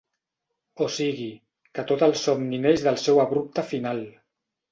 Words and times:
O 0.83 0.87
sigui, 0.93 1.27
que 1.75 1.85
tot 1.91 2.05
el 2.07 2.17
somni 2.23 2.61
neix 2.63 2.87
del 2.87 2.99
seu 3.05 3.23
abrupte 3.27 3.67
final. 3.75 4.05